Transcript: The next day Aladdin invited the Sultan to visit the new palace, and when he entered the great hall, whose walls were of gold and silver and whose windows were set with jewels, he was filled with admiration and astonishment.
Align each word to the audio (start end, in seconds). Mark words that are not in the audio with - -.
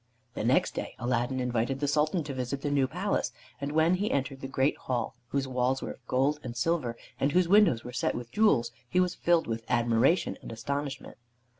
The 0.33 0.43
next 0.43 0.73
day 0.73 0.95
Aladdin 0.97 1.39
invited 1.39 1.79
the 1.79 1.87
Sultan 1.87 2.23
to 2.23 2.33
visit 2.33 2.63
the 2.63 2.71
new 2.71 2.87
palace, 2.87 3.31
and 3.61 3.71
when 3.71 3.93
he 3.93 4.09
entered 4.09 4.41
the 4.41 4.47
great 4.47 4.75
hall, 4.75 5.13
whose 5.27 5.47
walls 5.47 5.83
were 5.83 5.91
of 5.91 6.07
gold 6.07 6.39
and 6.41 6.57
silver 6.57 6.97
and 7.19 7.33
whose 7.33 7.47
windows 7.47 7.83
were 7.83 7.93
set 7.93 8.15
with 8.15 8.31
jewels, 8.31 8.71
he 8.89 8.99
was 8.99 9.13
filled 9.13 9.45
with 9.45 9.63
admiration 9.69 10.39
and 10.41 10.51
astonishment. 10.51 11.17